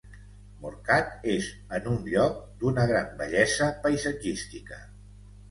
Morcat 0.61 1.27
és 1.33 1.49
en 1.79 1.89
un 1.91 1.99
lloc 2.13 2.41
d'una 2.65 2.87
gran 2.93 3.13
bellesa 3.21 3.69
paisatgística. 3.87 4.83